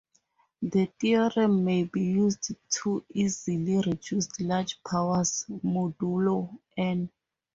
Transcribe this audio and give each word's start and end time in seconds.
The 0.63 0.87
theorem 0.99 1.63
may 1.63 1.83
be 1.83 2.01
used 2.01 2.55
to 2.81 3.05
easily 3.13 3.77
reduce 3.85 4.39
large 4.39 4.79
powers 4.83 5.45
modulo 5.63 6.57
"n". 6.75 7.07